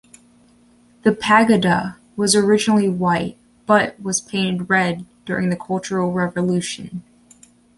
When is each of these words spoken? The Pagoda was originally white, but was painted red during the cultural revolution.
The 1.03 1.11
Pagoda 1.11 1.97
was 2.15 2.35
originally 2.35 2.89
white, 2.89 3.37
but 3.67 3.99
was 4.01 4.19
painted 4.19 4.67
red 4.67 5.05
during 5.25 5.51
the 5.51 5.55
cultural 5.55 6.11
revolution. 6.11 7.03